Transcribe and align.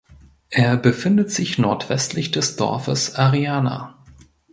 Er 0.49 0.77
befindet 0.77 1.29
sich 1.29 1.59
nordwestlich 1.59 2.31
des 2.31 2.55
Dorfes 2.55 3.13
Ariana. 3.13 3.99